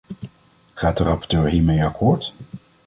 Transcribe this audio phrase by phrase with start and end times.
[0.73, 2.33] Gaat de rapporteur hiermee akkoord?